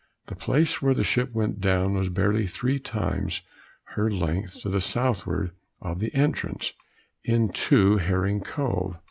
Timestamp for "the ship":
0.95-1.35